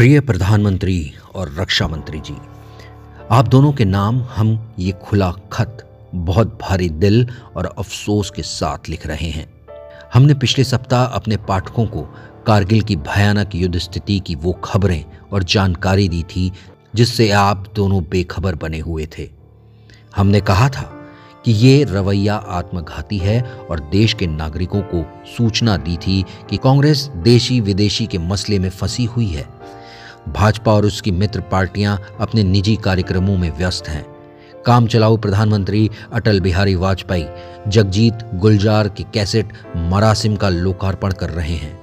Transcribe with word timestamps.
प्रिय 0.00 0.20
प्रधानमंत्री 0.20 1.12
और 1.34 1.54
रक्षा 1.58 1.86
मंत्री 1.88 2.20
जी, 2.20 2.34
आप 3.30 3.48
दोनों 3.48 3.72
के 3.72 3.84
नाम 3.84 4.22
हम 4.22 4.74
ये 4.78 4.92
खुला 4.92 5.30
खत, 5.52 6.10
बहुत 6.14 6.58
भारी 6.62 6.88
दिल 6.88 7.28
और 7.56 7.64
अफसोस 7.78 8.30
के 8.30 8.42
साथ 8.42 8.88
लिख 8.88 9.06
रहे 9.06 9.28
हैं। 9.30 9.46
हमने 10.14 10.34
पिछले 10.34 10.64
सप्ताह 10.64 11.04
अपने 11.04 11.36
पाठकों 11.36 11.86
को 11.86 12.02
कारगिल 12.46 12.80
की 12.82 12.96
भयानक 12.96 13.54
युद्ध 13.54 13.78
स्थिति 13.78 14.18
की 14.20 14.34
वो 14.34 14.52
खबरें 14.52 15.04
और 15.32 15.42
जानकारी 15.42 16.08
दी 16.08 16.22
थी, 16.22 16.52
जिससे 16.94 17.30
आप 17.30 17.66
दोनों 17.76 18.02
बेखबर 18.04 18.54
बने 18.54 18.78
हुए 18.78 19.08
थे। 19.18 19.28
हमने 20.16 20.40
कहा 20.40 20.68
था 20.68 20.90
कि 21.44 21.52
ये 21.52 21.84
रवैया 21.84 22.36
आत्मघाती 22.36 23.18
है 23.18 23.42
और 23.42 23.80
देश 23.80 24.14
के 24.14 24.26
नागरिकों 24.26 24.82
को 24.94 25.04
सूचना 25.36 25.76
दी 25.76 25.96
थी 25.96 26.24
कि 26.50 26.56
कांग्रेस 26.56 27.10
देशी 27.16 27.60
विदेशी 27.60 28.06
के 28.06 28.18
मसले 28.18 28.58
में 28.58 28.70
फंसी 28.70 29.04
हुई 29.04 29.28
है। 29.28 29.48
भाजपा 30.28 30.72
और 30.72 30.86
उसकी 30.86 31.10
मित्र 31.10 31.40
पार्टियाँ 31.40 32.02
अपने 32.20 32.42
निजी 32.42 32.76
कार्यक्रमों 32.76 33.38
में 33.38 33.58
व्यस्त 33.58 33.88
हैं। 33.88 34.06
काम 34.66 34.86
चलाऊ 34.86 35.16
प्रधानमंत्री 35.16 35.90
अटल 36.12 36.40
बिहारी 36.40 36.74
वाजपेयी, 36.74 37.26
जगजीत 37.68 38.18
गुलजार 38.34 38.88
की 38.88 39.06
कैसेट 39.14 39.52
मरासिम 39.76 40.36
का 40.36 40.48
लोकार्पण 40.48 41.12
कर 41.12 41.30
रहे 41.30 41.54
हैं। 41.54 41.80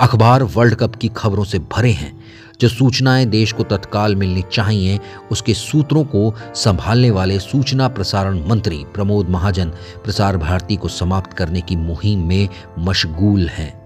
अखबार 0.00 0.42
वर्ल्ड 0.42 0.74
कप 0.74 0.96
की 0.96 1.08
खबरों 1.08 1.44
से 1.44 1.58
भरे 1.58 1.90
हैं। 1.90 2.20
जो 2.60 2.68
सूचनाएँ 2.68 3.26
देश 3.26 3.52
को 3.52 3.62
तत्काल 3.62 4.16
मिलनी 4.16 4.44
चाहिए, 4.52 5.00
उसके 5.30 5.54
सूत्रों 5.54 6.04
को 6.04 6.34
संभालने 6.54 7.10
वाले 7.10 7.38
सूचना 7.38 7.88
प्रसारण 7.88 8.48
मंत्री 8.48 8.84
प्रमोद 8.94 9.28
महाजन 9.28 9.68
प्रसार 10.04 10.36
भारती 10.36 10.76
को 10.76 10.88
समाप्त 10.88 11.32
करने 11.32 11.60
की 11.60 11.76
मुहिम 11.76 12.26
में 12.26 12.48
मशगूल 12.78 13.48
हैं। 13.48 13.81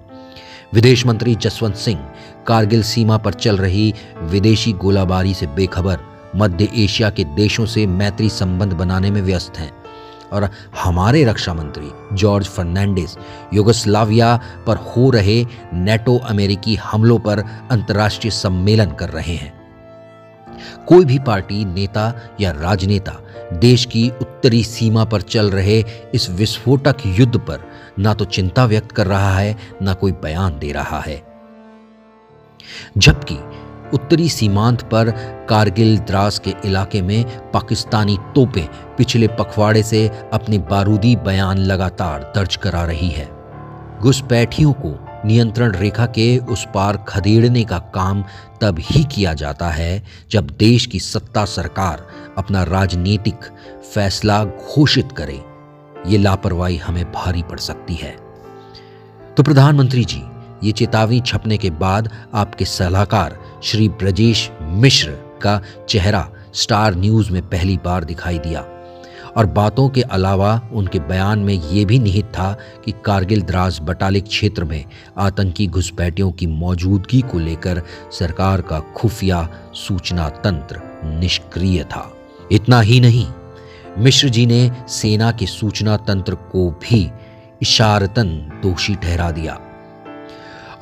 विदेश 0.74 1.06
मंत्री 1.06 1.34
जसवंत 1.34 1.74
सिंह, 1.74 2.08
कारगिल 2.46 2.82
सीमा 2.82 3.16
पर 3.16 3.32
चल 3.32 3.56
रही 3.56 3.94
विदेशी 4.20 4.72
गोलाबारी 4.72 5.34
से 5.34 5.46
बेखबर 5.46 5.98
मध्य 6.36 6.68
एशिया 6.74 7.10
के 7.10 7.24
देशों 7.24 7.66
से 7.66 7.86
मैत्री 7.86 8.28
संबंध 8.28 8.72
बनाने 8.72 9.10
में 9.10 9.22
व्यस्त 9.22 9.58
हैं। 9.58 9.72
और 10.32 10.50
हमारे 10.84 11.24
रक्षा 11.24 11.54
मंत्री 11.54 11.90
जॉर्ज 12.12 12.46
फर्नांडिस 12.46 13.10
युगोस्लाविया 13.54 14.40
पर 14.66 14.76
हो 14.76 15.10
रहे 15.10 15.46
नेटो 15.74 16.18
अमेरिकी 16.18 16.74
हमलों 16.74 17.18
पर 17.18 17.38
अंतर्राष्ट्रीय 17.70 18.30
सम्मेलन 18.30 18.90
कर 18.90 19.08
रहे 19.08 19.34
हैं। 19.34 19.65
कोई 20.88 21.04
भी 21.04 21.18
पार्टी, 21.18 21.64
नेता 21.64 22.12
या 22.40 22.50
राजनेता 22.50 23.12
देश 23.52 23.84
की 23.84 24.08
उत्तरी 24.10 24.62
सीमा 24.64 25.04
पर 25.04 25.20
चल 25.22 25.50
रहे 25.50 25.78
इस 26.14 26.28
विस्फोटक 26.30 26.96
युद्ध 27.06 27.38
पर 27.38 27.60
ना 27.98 28.14
तो 28.14 28.24
चिंता 28.24 28.64
व्यक्त 28.64 28.92
कर 28.92 29.06
रहा 29.06 29.36
है, 29.38 29.56
ना 29.82 29.94
कोई 29.94 30.12
बयान 30.12 30.58
दे 30.58 30.72
रहा 30.72 31.00
है। 31.00 31.22
जबकि 32.98 33.38
उत्तरी 33.94 34.28
सीमांत 34.28 34.82
पर 34.82 35.10
कारगिल 35.48 35.98
द्रास 35.98 36.38
के 36.38 36.54
इलाके 36.64 37.02
में 37.02 37.50
पाकिस्तानी 37.52 38.16
तोपें 38.34 38.66
पिछले 38.96 39.28
पखवाड़े 39.28 39.82
से 39.82 40.08
अपने 40.32 40.58
बारूदी 40.70 41.14
बयान 41.16 41.58
लगातार 41.58 42.32
दर्ज 42.34 42.56
करा 42.56 42.84
रही 42.84 43.08
है। 43.08 43.28
घुसपैठियों 44.00 44.72
को 44.72 44.90
नियंत्रण 45.26 45.72
रेखा 45.72 46.06
के 46.06 46.38
उस 46.38 46.66
पार 46.74 46.96
खदेड़ने 47.08 47.64
का 47.64 47.78
काम 47.78 48.24
तब 48.60 48.76
ही 48.80 49.04
किया 49.04 49.34
जाता 49.34 49.68
है 49.68 50.02
जब 50.30 50.46
देश 50.46 50.86
की 50.86 51.00
सत्ता 51.00 51.44
सरकार 51.44 52.06
अपना 52.38 52.62
राजनीतिक 52.62 53.44
फैसला 53.94 54.44
घोषित 54.44 55.08
करे। 55.12 55.42
ये 56.06 56.18
लापरवाही 56.18 56.76
हमें 56.76 57.12
भारी 57.12 57.42
पड़ 57.42 57.58
सकती 57.58 57.94
है। 57.94 58.16
तो 59.36 59.42
प्रधानमंत्री 59.42 60.04
जी, 60.04 60.22
ये 60.64 60.72
चेतावनी 60.72 61.20
छपने 61.20 61.58
के 61.58 61.70
बाद 61.70 62.10
आपके 62.34 62.64
सलाहकार 62.64 63.38
श्री 63.62 63.88
ब्रजेश 63.88 64.50
मिश्र 64.62 65.10
का 65.42 65.60
चेहरा 65.88 66.28
स्टार 66.54 66.94
न्यूज़ 66.94 67.30
में 67.32 67.42
पहली 67.48 67.76
बार 67.76 68.04
दिखाई 68.04 68.38
दिया। 68.38 68.64
और 69.36 69.46
बातों 69.46 69.88
के 69.88 70.02
अलावा 70.02 70.60
उनके 70.72 70.98
बयान 70.98 71.38
में 71.38 71.54
ये 71.54 71.84
भी 71.84 71.98
निहित 71.98 72.24
था 72.24 72.52
कि 72.84 72.92
कारगिल 73.04 73.42
द्रास 73.42 73.78
बटालिक 73.82 74.24
क्षेत्र 74.24 74.64
में 74.64 74.84
आतंकी 75.18 75.66
घुसपैठियों 75.66 76.32
की 76.32 76.46
मौजूदगी 76.46 77.20
को 77.20 77.38
लेकर 77.38 77.82
सरकार 78.12 78.60
का 78.60 78.80
खुफिया 78.80 79.48
सूचना 79.74 80.28
तंत्र 80.28 80.80
निष्क्रिय 81.04 81.84
था। 81.84 82.12
इतना 82.52 82.80
ही 82.80 83.00
नहीं 83.00 83.26
मिश्र 83.98 84.28
जी 84.28 84.46
ने 84.46 84.70
सेना 84.88 85.30
के 85.32 85.46
सूचना 85.46 85.96
तंत्र 85.96 86.34
को 86.34 86.70
भी 86.70 87.10
इशारतन 87.62 88.28
दोषी 88.62 88.94
ठहरा 88.94 89.30
दिया। 89.30 89.58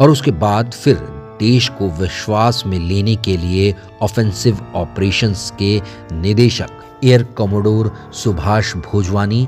और 0.00 0.10
उसके 0.10 0.30
बाद 0.30 0.72
फिर 0.72 0.96
देश 1.40 1.68
को 1.68 1.90
विश्वास 1.90 2.62
में 2.66 2.78
लेने 2.78 3.16
के 3.16 3.36
लिए 3.36 3.74
ऑफेंसिव 4.02 4.58
ऑपरेशंस 4.74 5.52
के 5.58 5.82
निदेशक 6.12 6.68
एयर 7.04 7.22
कमोडोर 7.38 7.92
सुभाष 8.12 8.74
भोजवानी 8.76 9.46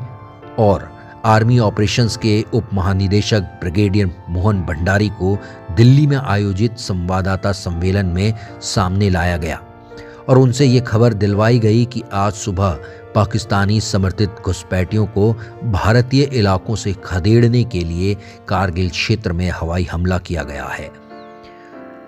और 0.59 0.89
आर्मी 1.25 1.59
ऑपरेशंस 1.59 2.17
के 2.17 2.45
उप 2.55 2.69
महानिदेशक 2.75 3.41
ब्रिगेडियर 3.61 4.11
मोहन 4.29 4.61
भंडारी 4.63 5.09
को 5.09 5.39
दिल्ली 5.77 6.07
में 6.07 6.17
आयोजित 6.17 6.77
संवाददाता 6.79 7.53
सम्मेलन 7.53 8.07
में 8.07 8.35
सामने 8.63 9.11
लाया 9.11 9.37
गया 9.37 9.61
और 10.29 10.39
उनसे 10.39 10.67
ये 10.67 10.81
खबर 10.81 11.15
दिलवाई 11.15 11.59
गई 11.59 11.85
कि 11.85 12.03
आज 12.13 12.33
सुबह 12.33 12.79
पाकिस्तानी 13.15 13.81
समर्थित 13.81 14.31
घुसपैठियों 14.45 15.07
को 15.07 15.33
भारतीय 15.65 16.23
इलाकों 16.23 16.77
से 16.77 16.93
खदेड़ने 17.05 17.65
के 17.65 17.81
लिए 17.81 18.15
कारगिल 18.49 18.91
क्षेत्र 18.91 19.33
में 19.33 19.51
हवाई 19.51 19.85
हमला 19.85 20.19
किया 20.19 20.43
गया 20.43 20.65
है। 20.65 21.06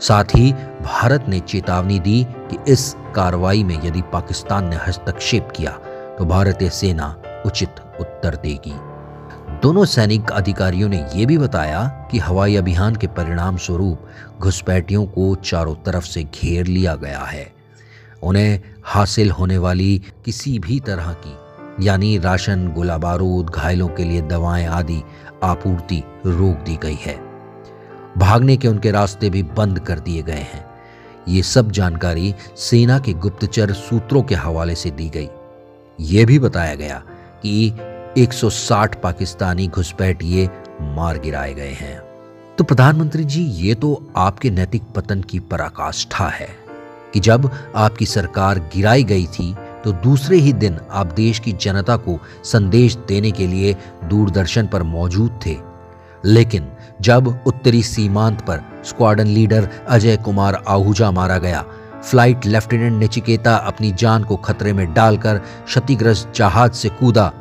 साथ 0.00 0.24
ही 0.24 0.52
भारत 0.82 1.24
ने 1.28 1.40
चेतावनी 1.40 1.98
दी 2.00 2.26
कि 2.50 2.72
इस 2.72 2.94
कार्रवाई 3.14 3.64
में 3.64 3.78
यदि 3.84 4.02
पाकिस्तान 4.02 4.68
ने 4.68 4.76
हस्तक्षेप 4.76 5.48
किया 5.56 5.70
तो 6.18 6.24
भारतीय 6.24 6.70
सेना 6.70 7.22
उचित 7.46 7.80
उत्तर 8.00 8.36
देगी। 8.36 8.74
दोनों 9.62 9.84
सैनिक 9.84 10.30
अधिकारियों 10.30 10.88
ने 10.88 11.04
यह 11.14 11.26
भी 11.26 11.38
बताया 11.38 12.08
कि 12.10 12.18
हवाई 12.18 12.56
अभियान 12.56 12.96
के 12.96 13.06
परिणाम 13.06 13.56
स्वरूप 13.56 14.08
घुसपैठियों 14.40 15.06
को 15.06 15.34
चारों 15.34 15.74
तरफ़ 15.74 16.04
से 16.04 16.22
घेर 16.24 16.66
लिया 16.66 16.94
गया 16.94 17.20
है। 17.20 17.52
उन्हें 18.22 18.60
हासिल 18.84 19.30
होने 19.30 19.58
वाली 19.58 20.02
किसी 20.24 20.58
भी 20.58 20.80
तरह 20.80 21.12
की, 21.26 21.36
यानी 21.86 22.18
राशन, 22.18 22.68
गोला 22.68 22.98
बारूद, 22.98 23.50
घायलों 23.50 23.88
के 23.88 24.04
लिए 24.04 24.20
दवाएँ 24.20 24.66
आदि 24.66 25.02
आपूर्ति 25.42 26.02
रोक 26.26 26.64
दी 26.64 26.76
गई 26.76 26.98
है। 27.00 27.27
भागने 28.18 28.56
के 28.56 28.68
उनके 28.68 28.90
रास्ते 28.90 29.30
भी 29.30 29.42
बंद 29.42 29.78
कर 29.78 29.98
दिए 29.98 30.22
गए 30.22 30.46
हैं। 30.52 30.64
ये 31.28 31.42
सब 31.42 31.70
जानकारी 31.70 32.34
सेना 32.56 32.98
के 32.98 33.12
गुप्तचर 33.14 33.72
सूत्रों 33.72 34.22
के 34.22 34.34
हवाले 34.34 34.74
से 34.74 34.90
दी 34.90 35.08
गई। 35.08 35.28
यह 36.00 36.26
भी 36.26 36.38
बताया 36.38 36.74
गया 36.74 37.02
कि 37.42 37.72
160 38.18 38.94
पाकिस्तानी 39.02 39.66
घुसपैठिए 39.68 40.48
मार 40.80 41.18
गिराए 41.18 41.54
गए 41.54 41.72
हैं। 41.72 41.98
तो 42.58 42.64
प्रधानमंत्री 42.64 43.24
जी, 43.24 43.42
ये 43.42 43.74
तो 43.74 44.10
आपके 44.16 44.50
नैतिक 44.50 44.82
पतन 44.96 45.20
की 45.20 45.38
पराकाष्ठा 45.40 46.28
है 46.28 46.48
कि 47.14 47.20
जब 47.20 47.50
आपकी 47.76 48.06
सरकार 48.06 48.58
गिराई 48.74 49.04
गई 49.04 49.26
थी 49.26 49.54
तो 49.84 49.92
दूसरे 49.92 50.36
ही 50.36 50.52
दिन 50.52 50.78
आप 50.90 51.12
देश 51.14 51.38
की 51.38 51.52
जनता 51.52 51.96
को 51.96 52.18
संदेश 52.44 52.96
देने 53.08 53.30
के 53.30 53.46
लिए 53.46 53.76
दूरदर्शन 54.04 54.66
पर 54.66 54.82
मौजूद 54.82 55.38
थे। 55.46 55.56
लेकिन 56.24 56.68
जब 57.00 57.40
उत्तरी 57.46 57.82
सीमांत 57.82 58.40
पर 58.40 58.82
स्क्वाडन 58.84 59.26
लीडर 59.26 59.68
अजय 59.88 60.16
कुमार 60.16 60.64
आहूजा 60.68 61.10
मारा 61.10 61.38
गया, 61.38 61.64
फ़्लाइट 62.10 62.46
लेफ्टिनेंट 62.46 63.00
निचिकेता 63.00 63.56
अपनी 63.56 63.92
जान 63.92 64.24
को 64.24 64.36
खतरे 64.36 64.72
में 64.72 64.94
डालकर 64.94 65.38
क्षतिग्रस्त 65.38 66.32
जहाज़ 66.36 66.72
से 66.72 66.88
कूदा। 66.88 67.32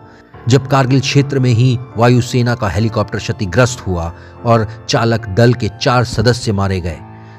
जब 0.47 0.67
कारगिल 0.67 0.99
क्षेत्र 0.99 1.39
में 1.39 1.51
ही 1.51 1.79
वायुसेना 1.97 2.55
का 2.55 2.69
हेलीकॉप्टर 2.69 3.19
क्षतिग्रस्त 3.19 3.88
हुआ 3.88 4.13
और 4.45 4.85
चालक 4.89 5.27
दल 5.27 5.53
के 5.53 5.69
चार 5.81 6.03
सदस्य 6.03 6.51
मारे 6.51 6.81
गए, 6.81 6.97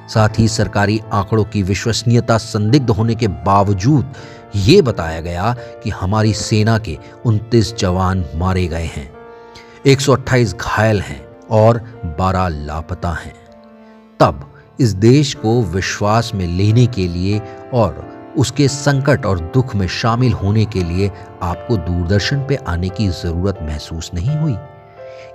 साथ 0.08 0.38
ही 0.38 0.48
सरकारी 0.48 1.00
आंकड़ों 1.12 1.44
की 1.44 1.62
विश्वसनीयता 1.62 2.38
संदिग्ध 2.38 2.90
होने 2.90 3.14
के 3.14 3.28
बावजूद 3.28 4.14
ये 4.56 4.82
बताया 4.82 5.20
गया 5.20 5.56
कि 5.84 5.90
हमारी 5.90 6.32
सेना 6.32 6.78
के 6.78 6.98
29 7.26 7.74
जवान 7.74 8.24
मारे 8.34 8.66
गए 8.66 8.84
हैं। 8.84 9.10
128 9.86 10.54
घायल 10.54 11.00
हैं। 11.00 11.27
और 11.50 11.78
12 12.18 12.48
लापता 12.48 13.10
हैं। 13.10 13.34
तब 14.20 14.52
इस 14.80 14.92
देश 14.92 15.34
को 15.34 15.62
विश्वास 15.62 16.32
में 16.34 16.46
लेने 16.46 16.86
के 16.86 17.08
लिए 17.08 17.42
और 17.74 18.18
उसके 18.38 18.68
संकट 18.68 19.26
और 19.26 19.40
दुख 19.40 19.74
में 19.76 19.86
शामिल 19.86 20.32
होने 20.32 20.64
के 20.64 20.82
लिए 20.82 21.10
आपको 21.42 21.76
दूरदर्शन 21.76 22.46
पे 22.48 22.56
आने 22.56 22.88
की 22.88 23.08
ज़रूरत 23.08 23.58
महसूस 23.62 24.10
नहीं 24.14 24.36
हुई। 24.36 24.56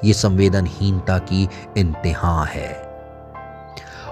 ये 0.05 0.13
संवेदनहीनता 0.13 1.17
की 1.17 1.49
इंतहा 1.77 2.43
है। 2.43 2.93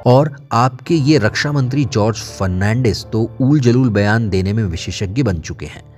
और 0.05 0.35
आपके 0.51 0.93
ये 0.93 1.17
रक्षा 1.17 1.51
मंत्री 1.51 1.85
जॉर्ज 1.85 2.17
फर्नांडिस 2.17 3.05
तो 3.05 3.31
ऊल 3.41 3.59
जलूल 3.59 3.89
बयान 3.89 4.29
देने 4.29 4.53
में 4.53 4.63
विशेषज्ञ 4.63 5.23
बन 5.23 5.37
चुके 5.37 5.65
हैं। 5.65 5.90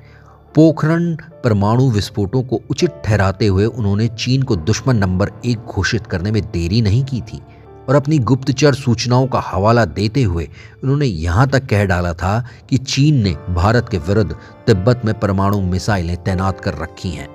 पोखरण 0.55 1.15
परमाणु 1.43 1.89
विस्फोटों 1.91 2.41
को 2.43 2.61
उचित 2.69 2.91
ठहराते 3.05 3.47
हुए 3.47 3.65
उन्होंने 3.65 4.07
चीन 4.07 4.43
को 4.43 4.55
दुश्मन 4.55 4.95
नंबर 4.95 5.31
एक 5.45 5.57
घोषित 5.57 6.07
करने 6.07 6.31
में 6.31 6.41
देरी 6.43 6.81
नहीं 6.81 7.03
की 7.03 7.21
थी 7.21 7.41
और 7.89 7.95
अपनी 7.95 8.19
गुप्तचर 8.19 8.73
सूचनाओं 8.73 9.27
का 9.27 9.39
हवाला 9.45 9.85
देते 9.85 10.23
हुए 10.23 10.47
उन्होंने 10.83 11.05
यहाँ 11.05 11.47
तक 11.49 11.65
कह 11.65 11.85
डाला 11.85 12.13
था 12.13 12.45
कि 12.69 12.77
चीन 12.77 13.23
ने 13.23 13.35
भारत 13.49 13.89
के 13.89 13.97
विरुद्ध 13.97 14.31
तिब्बत 14.67 15.01
में 15.05 15.19
परमाणु 15.19 15.61
मिसाइलें 15.61 16.15
तैनात 16.23 16.61
कर 16.61 16.73
रखी 16.73 17.09
हैं। 17.09 17.27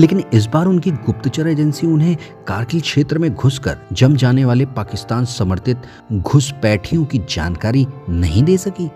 लेकिन 0.00 0.22
इस 0.34 0.46
बार 0.46 0.66
उनकी 0.66 0.90
गुप्तचर 0.90 1.48
एजेंसी 1.48 1.86
उन्हें 1.86 2.16
कारगिल 2.48 2.80
क्षेत्र 2.80 3.18
में 3.18 3.34
घुसकर 3.34 3.78
जम 3.92 4.16
जाने 4.16 4.44
वाले 4.44 4.66
पाकिस्तान 4.76 5.24
समर्थित 5.24 5.82
घुसपैठियों 6.12 7.04
की 7.04 7.18
जानकारी 7.30 7.86
नहीं 8.08 8.42
दे 8.42 8.56
सकी, 8.58 8.90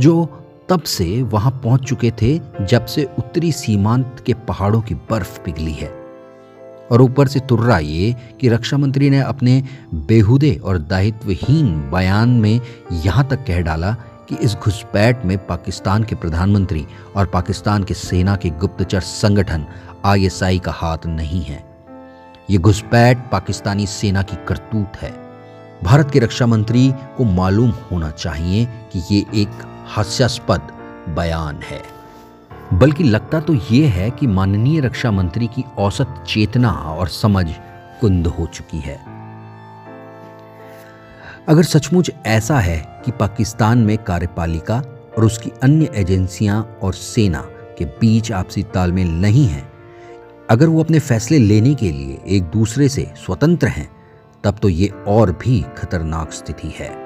जो 0.00 0.24
तब 0.68 0.82
से 0.82 1.22
वहाँ 1.22 1.50
पहुँच 1.64 1.82
चुके 1.82 2.10
थे 2.22 2.40
जब 2.60 2.86
से 2.86 3.04
उत्तरी 3.18 3.52
सीमांत 3.52 4.22
के 4.26 4.34
पहाड़ों 4.34 4.80
की 4.80 4.94
बर्फ़ 4.94 5.40
पिघली 5.40 5.72
है। 5.72 5.88
और 6.92 7.02
ऊपर 7.02 7.28
से 7.28 7.40
तुर्रा 7.40 7.78
ये 7.78 8.16
कि 8.40 8.48
रक्षा 8.48 8.76
मंत्री 8.76 9.10
ने 9.10 9.20
अपने 9.20 9.62
बेहुदे 9.94 10.54
और 10.64 10.78
दायित्वहीन 10.78 11.90
बयान 11.90 12.28
में 12.28 12.60
यहाँ 12.92 13.26
तक 13.28 13.44
कह 13.44 13.60
डाला 13.60 13.92
कि 14.28 14.36
इस 14.36 14.54
घुसपैठ 14.54 15.24
में 15.24 15.46
पाकिस्तान 15.46 16.04
के 16.04 16.14
प्रधानमंत्री 16.14 16.86
और 17.16 17.26
पाकिस्तान 17.26 17.84
के 17.84 17.94
सेना 17.94 18.36
के 18.36 18.50
गुप्तचर 18.50 19.00
संगठन 19.00 19.66
आईएसआई 20.04 20.58
का 20.58 20.72
हाथ 20.72 21.06
नहीं 21.06 21.42
है। 21.42 21.64
ये 22.50 22.58
घुसपैठ 22.58 23.30
पाकिस्तानी 23.32 23.86
सेना 23.86 24.22
की 24.22 24.36
करतूत 24.48 24.96
है। 24.96 25.14
भारत 25.84 26.10
के 26.10 26.18
रक्षा 26.18 26.46
मंत्री 26.46 26.92
को 27.16 27.24
मालूम 27.24 27.70
होना 27.70 28.10
चाहिए 28.10 28.64
कि 28.92 29.02
ये 29.10 29.24
एक 29.34 29.62
हास्यास्पद 29.86 30.68
बयान 31.08 31.60
है। 31.62 31.82
बल्कि 32.72 33.04
लगता 33.04 33.40
तो 33.40 33.54
ये 33.70 33.86
है 33.86 34.10
कि 34.10 34.26
माननीय 34.26 34.80
रक्षा 34.80 35.10
मंत्री 35.10 35.46
की 35.46 35.64
औसत 35.78 36.24
चेतना 36.26 36.70
और 36.70 37.08
समझ 37.08 37.46
कुंद 38.00 38.26
हो 38.26 38.46
चुकी 38.46 38.78
है। 38.78 38.98
अगर 41.48 41.62
सचमुच 41.62 42.10
ऐसा 42.26 42.58
है 42.58 43.02
कि 43.04 43.10
पाकिस्तान 43.10 43.78
में 43.78 43.98
कार्यपालिका 43.98 44.78
और 45.18 45.24
उसकी 45.24 45.52
अन्य 45.62 45.90
एजेंसियाँ 45.94 46.78
और 46.82 46.94
सेना 46.94 47.40
के 47.78 47.84
बीच 47.84 48.32
आपसी 48.32 48.62
तालमेल 48.62 49.10
नहीं 49.10 49.46
है, 49.46 49.68
अगर 50.50 50.68
वो 50.68 50.82
अपने 50.82 50.98
फैसले 50.98 51.38
लेने 51.38 51.74
के 51.74 51.92
लिए 51.92 52.20
एक 52.26 52.42
दूसरे 52.42 52.88
से 52.88 53.12
स्वतंत्र 53.16 53.66
हैं, 53.66 53.90
तब 54.44 54.58
तो 54.58 54.68
ये 54.68 54.88
और 55.08 55.32
भी 55.32 55.64
खतरनाक 55.78 56.32
स्थिति 56.32 56.74
है। 56.78 57.05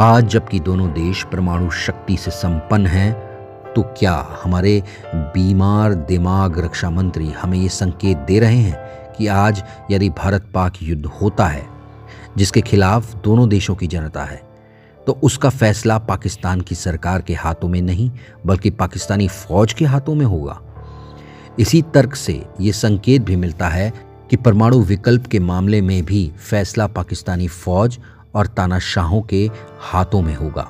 आज 0.00 0.24
जबकि 0.28 0.58
दोनों 0.60 0.88
देश 0.92 1.22
परमाणु 1.24 1.70
शक्ति 1.72 2.16
से 2.16 2.30
संपन्न 2.30 2.86
हैं 2.86 3.12
तो 3.72 3.82
क्या 3.98 4.12
हमारे 4.42 4.82
बीमार 5.14 5.94
दिमाग 6.08 6.58
रक्षा 6.58 6.90
मंत्री 6.90 7.28
हमें 7.32 7.56
ये 7.58 7.68
संकेत 7.68 8.16
दे 8.18 8.38
रहे 8.40 8.56
हैं 8.56 9.12
कि 9.12 9.26
आज 9.26 9.62
यदि 9.90 10.08
भारत 10.10 10.50
पाक 10.54 10.82
युद्ध 10.82 11.06
होता 11.06 11.46
है, 11.46 11.64
जिसके 12.36 12.60
खिलाफ 12.60 13.14
दोनों 13.14 13.48
देशों 13.48 13.74
की 13.74 13.86
जनता 13.86 14.24
है 14.24 14.40
तो 15.06 15.12
उसका 15.22 15.48
फैसला 15.50 15.98
पाकिस्तान 16.00 16.60
की 16.60 16.74
सरकार 16.74 17.22
के 17.22 17.34
हाथों 17.34 17.68
में 17.68 17.80
नहीं, 17.82 18.10
बल्कि 18.46 18.70
पाकिस्तानी 18.72 19.28
फौज 19.28 19.72
के 19.72 19.84
हाथों 19.84 20.14
में 20.14 20.26
होगा। 20.26 20.60
इसी 21.58 21.80
तर्क 21.94 22.14
से 22.14 22.42
ये 22.60 22.72
संकेत 22.74 23.22
भी 23.22 23.36
मिलता 23.36 23.68
है 23.68 23.92
कि 24.30 24.36
परमाणु 24.36 24.80
विकल्प 24.82 25.26
के 25.26 25.38
मामले 25.40 25.80
में 25.80 26.04
भी 26.04 26.30
फैसला 26.40 26.86
पाकिस्तानी 26.88 27.48
फौज 27.48 27.98
और 28.36 28.46
तानाशाहों 28.46 29.20
के 29.22 29.48
हाथों 29.82 30.22
में 30.22 30.34
होगा। 30.34 30.68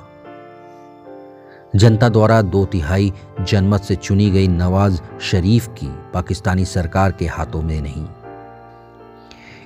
जनता 1.75 2.09
द्वारा 2.09 2.41
दो 2.41 2.63
तिहाई 2.65 3.11
जनमत 3.41 3.81
से 3.81 3.95
चुनी 3.95 4.29
गई 4.31 4.47
नवाज़ 4.47 5.01
शरीफ 5.21 5.67
की 5.69 5.87
पाकिस्तानी 6.13 6.65
सरकार 6.65 7.11
के 7.11 7.25
हाथों 7.27 7.61
में 7.61 7.81
नहीं। 7.81 8.05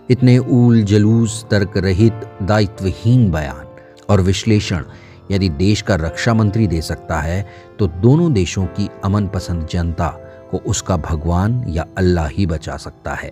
इतने 0.09 0.37
ऊल 0.37 0.81
जलूस 0.83 1.45
तर्क 1.51 1.77
रहित 1.77 2.27
दायित्वहीन 2.43 3.29
बयान 3.31 3.67
और 4.09 4.21
विश्लेषण 4.21 4.83
यदि 5.31 5.49
देश 5.49 5.81
का 5.81 5.95
रक्षा 5.95 6.33
मंत्री 6.33 6.67
दे 6.67 6.81
सकता 6.81 7.19
है 7.19 7.45
तो 7.79 7.87
दोनों 7.87 8.31
देशों 8.33 8.65
की 8.65 8.89
अमन 9.03 9.27
पसंद 9.27 9.67
जनता 9.67 10.07
को 10.51 10.57
उसका 10.57 10.97
भगवान 10.97 11.63
या 11.67 11.85
अल्लाह 11.97 12.27
ही 12.27 12.45
बचा 12.45 12.77
सकता 12.77 13.13
है। 13.13 13.31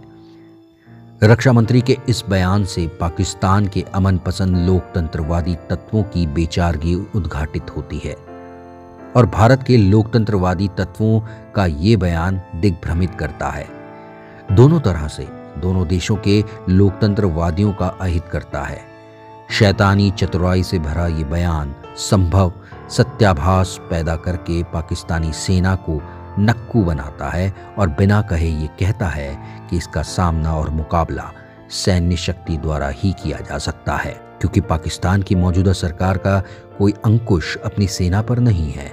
रक्षा 1.23 1.53
मंत्री 1.53 1.81
के 1.81 1.97
इस 2.09 2.23
बयान 2.29 2.65
से 2.65 2.87
पाकिस्तान 2.87 3.67
के 3.67 3.85
अमन 3.93 4.17
पसंद 4.17 4.57
लोकतंत्रवादी 4.57 5.55
तत्वों 5.55 6.03
की 6.03 6.27
बेचारगी 6.27 6.95
उद्घाटित 6.95 7.63
होती 7.77 7.97
है। 7.97 8.13
और 9.15 9.25
भारत 9.25 9.63
के 9.63 9.77
लोकतंत्रवादी 9.77 10.67
तत्वों 10.67 11.21
का 11.55 11.65
ये 11.65 11.97
बयान 11.97 12.41
दिग्भ्रमित 12.55 13.15
करता 13.15 13.49
है। 13.49 13.67
दोनों 14.51 14.79
तरह 14.79 15.07
से, 15.07 15.27
दोनों 15.57 15.87
देशों 15.87 16.15
के 16.15 16.43
लोकतंत्रवादियों 16.69 17.73
का 17.73 17.87
अहित 17.87 18.23
करता 18.31 18.61
है। 18.61 18.81
शैतानी 19.51 20.11
चतुराई 20.11 20.63
से 20.63 20.79
भरा 20.79 21.07
ये 21.07 21.23
बयान 21.23 21.75
संभव 21.97 22.51
सत्याभास 22.89 23.79
पैदा 23.89 24.15
करके 24.15 24.63
पाकिस्तानी 24.63 25.31
सेना 25.33 25.75
को 25.75 26.01
नक्कू 26.39 26.83
बनाता 26.83 27.29
है 27.29 27.53
और 27.77 27.89
बिना 27.89 28.21
कहे 28.21 28.49
ये 28.49 28.67
कहता 28.79 29.07
है 29.07 29.37
कि 29.69 29.77
इसका 29.77 30.01
सामना 30.01 30.55
और 30.55 30.69
मुकाबला 30.69 31.31
सैन्य 31.69 32.15
शक्ति 32.15 32.57
द्वारा 32.57 32.87
ही 32.89 33.11
किया 33.13 33.39
जा 33.39 33.57
सकता 33.57 33.95
है, 33.95 34.11
क्योंकि 34.11 34.61
पाकिस्तान 34.61 35.21
की 35.21 35.35
मौजूदा 35.35 35.73
सरकार 35.73 36.17
का 36.17 36.39
कोई 36.77 36.93
अंकुश 37.05 37.55
अपनी 37.57 37.87
सेना 37.87 38.21
पर 38.21 38.39
नहीं 38.39 38.71
है। 38.71 38.91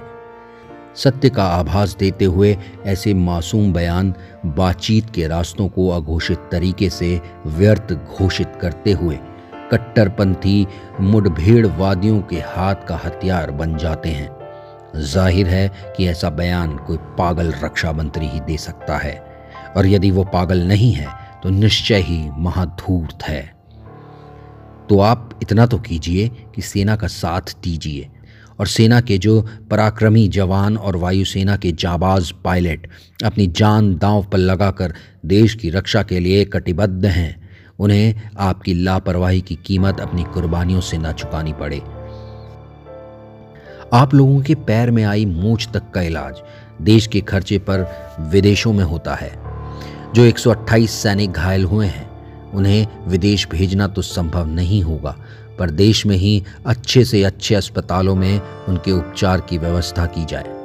सत्य 0.95 1.29
का 1.29 1.43
आभास 1.43 1.95
देते 1.95 2.25
हुए 2.25 2.57
ऐसे 2.85 3.13
मासूम 3.13 3.73
बयान 3.73 4.13
बातचीत 4.45 5.09
के 5.09 5.27
रास्तों 5.27 5.67
को 5.69 5.89
अघोषित 5.89 6.47
तरीके 6.51 6.89
से 6.89 7.21
व्यर्थ 7.45 7.93
घोषित 7.93 8.57
करते 8.61 8.91
हुए 8.91 9.19
कट्टरपंथी 9.71 10.67
मुठभेड़वादियों 11.01 12.21
के 12.21 12.39
हाथ 12.39 12.75
का 12.87 12.99
हथियार 13.05 13.51
बन 13.51 13.77
जाते 13.77 14.09
हैं। 14.09 14.36
ज़ाहिर 14.95 15.47
है 15.47 15.93
कि 15.97 16.07
ऐसा 16.07 16.29
बयान 16.29 16.75
कोई 16.77 16.97
पागल 17.17 17.53
रक्षा 17.63 17.91
मंत्री 17.91 18.27
ही 18.27 18.39
दे 18.39 18.57
सकता 18.57 18.97
है। 18.97 19.15
और 19.77 19.87
यदि 19.87 20.11
वो 20.11 20.23
पागल 20.23 20.61
नहीं 20.63 20.91
है 20.93 21.07
तो 21.43 21.49
निश्चय 21.49 22.01
ही 22.01 22.19
महाधूर्त 22.37 23.23
है। 23.23 23.41
तो 24.89 24.99
आप 24.99 25.39
इतना 25.41 25.65
तो 25.65 25.77
कीजिए 25.79 26.27
कि 26.55 26.61
सेना 26.61 26.95
का 26.95 27.07
साथ 27.07 27.55
दीजिए। 27.63 28.09
और 28.59 28.67
सेना 28.67 28.99
के 29.01 29.17
जो 29.17 29.41
पराक्रमी 29.71 30.27
जवान 30.27 30.77
और 30.77 30.95
वायुसेना 30.95 31.57
के 31.57 31.71
जाबाज 31.71 32.31
पायलट 32.43 32.87
अपनी 33.25 33.47
जान 33.47 33.93
दांव 33.95 34.23
पर 34.23 34.37
लगाकर 34.37 34.93
देश 35.25 35.55
की 35.55 35.69
रक्षा 35.69 36.03
के 36.03 36.19
लिए 36.19 36.45
कटिबद्ध 36.45 37.05
हैं, 37.05 37.35
उन्हें 37.79 38.29
आपकी 38.39 38.73
लापरवाही 38.73 39.41
की 39.41 39.55
कीमत 39.55 39.99
अपनी 39.99 40.23
कुर्बानियों 40.23 40.81
से 40.81 40.97
न 40.97 41.11
चुकानी 41.11 41.53
पड़े। 41.53 41.81
आप 43.93 44.13
लोगों 44.13 44.41
के 44.41 44.55
पैर 44.55 44.91
में 44.91 45.03
आई 45.03 45.25
मूछ 45.25 45.69
तक 45.73 45.83
का 45.93 46.01
इलाज 46.01 46.41
देश 46.81 47.07
के 47.07 47.21
खर्चे 47.21 47.57
पर 47.57 48.07
विदेशों 48.19 48.73
में 48.73 48.83
होता 48.83 49.15
है। 49.15 49.31
जो 50.13 50.25
128 50.25 50.91
सैनिक 50.91 51.31
घायल 51.31 51.65
हुए 51.65 51.87
हैं, 51.87 52.09
उन्हें 52.51 52.87
विदेश 53.07 53.47
भेजना 53.49 53.87
तो 53.87 54.01
संभव 54.01 54.47
नहीं 54.47 54.83
होगा, 54.83 55.15
पर 55.59 55.69
देश 55.69 56.05
में 56.05 56.15
ही 56.15 56.43
अच्छे 56.65 57.05
से 57.05 57.23
अच्छे 57.23 57.55
अस्पतालों 57.55 58.15
में 58.15 58.41
उनके 58.67 58.91
उपचार 58.91 59.41
की 59.41 59.57
व्यवस्था 59.57 60.05
की 60.05 60.25
जाए। 60.25 60.55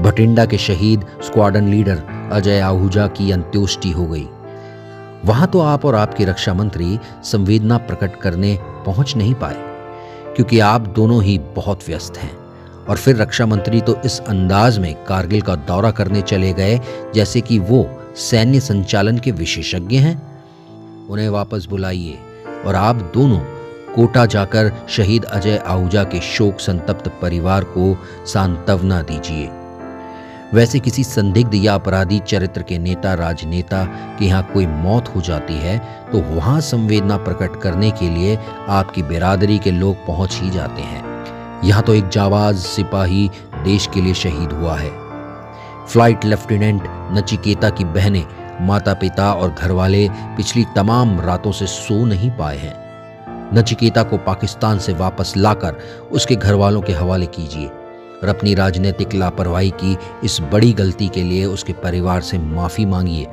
भटिंडा 0.00 0.46
के 0.46 0.58
शहीद 0.58 1.04
स्क्वाडन 1.24 1.68
लीडर 1.68 2.30
अजय 2.32 2.60
आहूजा 2.60 3.06
की 3.06 3.30
अंत्योष्टि 3.30 3.90
हो 3.90 4.06
गई। 4.06 4.26
वहाँ 5.24 5.46
तो 5.46 5.60
आप 5.60 5.84
और 5.84 5.94
आपके 5.94 6.24
रक्षा 6.24 6.54
मंत्री 6.54 6.98
संवेदना 7.24 7.78
प्रकट 7.78 8.16
करने 8.16 8.58
पहुँच 8.62 9.16
नहीं 9.16 9.34
पाए। 9.34 9.71
क्योंकि 10.36 10.58
आप 10.60 10.80
दोनों 10.88 11.22
ही 11.22 11.38
बहुत 11.56 11.88
व्यस्त 11.88 12.16
हैं। 12.16 12.36
और 12.88 12.96
फिर 12.96 13.16
रक्षा 13.16 13.46
मंत्री 13.46 13.80
तो 13.80 13.96
इस 14.04 14.18
अंदाज 14.20 14.78
में 14.78 14.94
कारगिल 15.04 15.42
का 15.42 15.54
दौरा 15.54 15.90
करने 15.90 16.22
चले 16.22 16.52
गए, 16.52 16.80
जैसे 17.14 17.40
कि 17.40 17.58
वो 17.58 17.86
सैन्य 18.16 18.60
संचालन 18.60 19.18
के 19.18 19.30
विशेषज्ञ 19.30 19.96
हैं। 19.96 20.16
उन्हें 21.08 21.28
वापस 21.28 21.66
बुलाइए 21.70 22.18
और 22.66 22.74
आप 22.74 23.10
दोनों 23.14 23.38
कोटा 23.94 24.26
जाकर 24.26 24.72
शहीद 24.88 25.24
अजय 25.24 25.56
आहूजा 25.56 26.04
के 26.04 26.20
शोक 26.20 26.60
संतप्त 26.60 27.08
परिवार 27.22 27.64
को 27.64 27.96
सांत्वना 28.26 29.02
दीजिए। 29.02 29.50
वैसे 30.54 30.78
किसी 30.78 31.02
संदिग्ध 31.04 31.54
या 31.54 31.74
अपराधी 31.74 32.18
चरित्र 32.20 32.62
के 32.62 32.78
नेता, 32.78 33.12
राजनेता 33.14 33.84
के 34.18 34.24
यहाँ 34.24 34.42
कोई 34.52 34.66
मौत 34.66 35.08
हो 35.14 35.20
जाती 35.20 35.54
है 35.54 35.78
तो 36.12 36.20
वहाँ 36.34 36.60
संवेदना 36.60 37.16
प्रकट 37.18 37.60
करने 37.62 37.90
के 37.90 38.08
लिए 38.10 38.36
आपकी 38.70 39.02
बिरादरी 39.02 39.58
के 39.58 39.70
लोग 39.70 40.06
पहुँच 40.06 40.38
ही 40.42 40.50
जाते 40.50 40.82
हैं। 40.82 41.02
यहाँ 41.64 41.82
तो 41.82 41.94
एक 41.94 42.08
जावाज 42.08 42.56
सिपाही 42.56 43.28
देश 43.64 43.88
के 43.94 44.00
लिए 44.00 44.14
शहीद 44.14 44.52
हुआ 44.52 44.76
है। 44.76 44.90
फ़्लाइट 45.86 46.24
लेफ्टिनेंट 46.24 46.82
नचिकेता 47.12 47.70
की 47.70 47.84
बहनें 47.86 48.24
माता 48.66 48.94
पिता 48.94 49.32
और 49.32 49.50
घरवाले 49.50 50.08
पिछली 50.36 50.64
तमाम 50.76 51.20
रातों 51.20 51.52
से 51.52 51.66
सो 51.68 52.04
नहीं 52.06 52.30
पाए 52.30 52.58
हैं। 52.58 52.80
नचिकेता 53.54 54.02
को 54.02 54.16
पाकिस्तान 54.26 54.78
से 54.78 54.92
वापस 54.94 55.32
लाकर 55.36 55.78
उसके 56.12 56.36
घर 56.36 56.54
वालों 56.54 56.82
के 56.82 56.92
हवाले 56.92 57.26
कीजिए। 57.28 57.70
और 58.22 58.28
अपनी 58.28 58.54
राजनीतिक 58.54 59.14
लापरवाही 59.14 59.70
की 59.70 59.98
इस 60.24 60.40
बड़ी 60.52 60.72
गलती 60.72 61.08
के 61.08 61.22
लिए 61.22 61.44
उसके 61.44 61.72
परिवार 61.72 62.20
से 62.20 62.38
माफ़ी 62.38 62.84
मांगिए। 62.86 63.26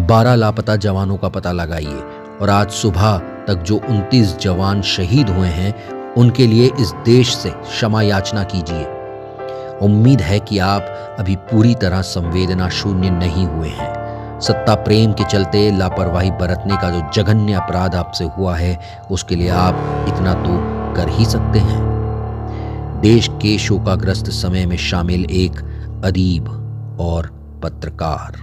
बारह 0.00 0.34
लापता 0.34 0.76
जवानों 0.76 1.16
का 1.16 1.28
पता 1.28 1.52
लगाइए 1.52 2.02
और 2.40 2.50
आज 2.50 2.70
सुबह 2.70 3.18
तक 3.18 3.54
जो 3.54 3.80
29 3.90 4.36
जवान 4.36 4.82
शहीद 4.82 5.28
हुए 5.28 5.48
हैं, 5.48 5.90
उनके 6.14 6.46
लिए 6.46 6.70
इस 6.80 6.92
देश 7.04 7.34
से 7.34 7.50
क्षमा 7.50 8.02
याचना 8.02 8.42
कीजिए। 8.42 8.86
उम्मीद 9.82 10.20
है 10.20 10.40
कि 10.40 10.58
आप 10.58 11.16
अभी 11.18 11.36
पूरी 11.36 11.74
तरह 11.74 12.02
संवेदना 12.02 12.68
शून्य 12.68 13.10
नहीं 13.10 13.46
हुए 13.46 13.68
हैं। 13.68 14.40
सत्ता 14.40 14.74
प्रेम 14.74 15.12
के 15.12 15.24
चलते 15.24 15.78
लापरवाही 15.78 16.30
बरतने 16.30 16.76
का 16.76 16.90
जो 16.90 17.22
जघन्य 17.22 17.52
अपराध 17.52 17.94
आपसे 17.94 18.24
हुआ 18.24 18.56
है, 18.56 18.78
उसके 19.10 19.36
लिए 19.36 19.48
आप 19.48 20.04
इतना 20.08 20.34
तो 20.34 20.58
कर 20.94 21.08
ही 21.08 21.24
सकते 21.24 21.58
हैं। 21.58 21.83
देश 23.04 23.28
के 23.28 23.58
शोकाग्रस्त 23.58 24.26
समय 24.26 24.66
में 24.66 24.76
शामिल 24.76 25.24
एक 25.24 25.52
अदीब 26.04 26.48
और 27.00 27.26
पत्रकार। 27.62 28.36